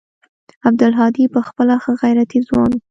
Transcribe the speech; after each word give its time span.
عبدالهادي 0.67 1.25
پخپله 1.33 1.75
ښه 1.83 1.91
غيرتي 2.01 2.39
ځوان 2.47 2.69
و. 2.73 2.79